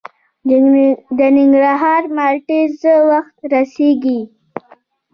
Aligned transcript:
د 1.17 1.19
ننګرهار 1.37 2.03
مالټې 2.15 2.61
څه 2.79 2.93
وخت 3.09 3.35
رسیږي؟ 3.53 4.19